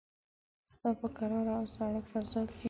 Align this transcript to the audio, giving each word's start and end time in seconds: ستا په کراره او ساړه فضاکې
ستا 0.71 0.89
په 0.99 1.07
کراره 1.17 1.53
او 1.59 1.65
ساړه 1.73 2.01
فضاکې 2.09 2.57